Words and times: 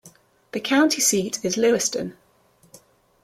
The 0.53 0.59
county 0.59 0.99
seat 0.99 1.45
is 1.45 1.57
Lewiston. 1.57 2.17